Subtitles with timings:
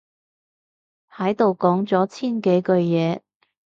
[1.11, 3.21] 喺度講咗千幾句嘢